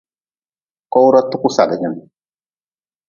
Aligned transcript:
Kowra 0.93 1.19
tuku 1.29 1.49
sadgin. 1.55 1.93